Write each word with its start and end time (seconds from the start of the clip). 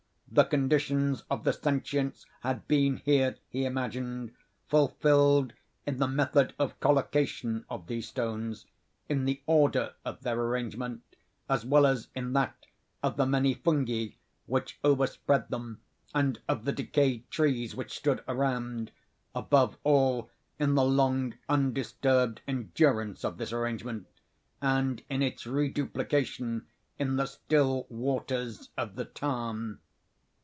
The 0.33 0.45
conditions 0.45 1.25
of 1.29 1.43
the 1.43 1.51
sentience 1.51 2.25
had 2.39 2.65
been 2.65 3.01
here, 3.03 3.35
he 3.49 3.65
imagined, 3.65 4.33
fulfilled 4.69 5.51
in 5.85 5.97
the 5.97 6.07
method 6.07 6.53
of 6.57 6.79
collocation 6.79 7.65
of 7.69 7.87
these 7.87 8.07
stones—in 8.07 9.25
the 9.25 9.41
order 9.45 9.93
of 10.05 10.21
their 10.21 10.39
arrangement, 10.39 11.01
as 11.49 11.65
well 11.65 11.85
as 11.85 12.07
in 12.15 12.31
that 12.31 12.65
of 13.03 13.17
the 13.17 13.25
many 13.25 13.53
fungi 13.55 14.13
which 14.45 14.79
overspread 14.85 15.49
them, 15.49 15.81
and 16.15 16.39
of 16.47 16.63
the 16.63 16.71
decayed 16.71 17.29
trees 17.29 17.75
which 17.75 17.97
stood 17.97 18.23
around—above 18.25 19.75
all, 19.83 20.29
in 20.57 20.75
the 20.75 20.85
long 20.85 21.33
undisturbed 21.49 22.39
endurance 22.47 23.25
of 23.25 23.37
this 23.37 23.51
arrangement, 23.51 24.07
and 24.61 25.03
in 25.09 25.21
its 25.21 25.45
reduplication 25.45 26.67
in 26.97 27.17
the 27.17 27.25
still 27.25 27.85
waters 27.89 28.69
of 28.77 28.95
the 28.95 29.03
tarn. 29.03 29.79